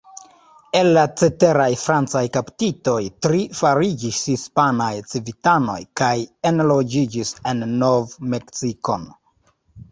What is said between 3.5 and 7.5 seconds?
fariĝis hispanaj civitanoj kaj enloĝiĝis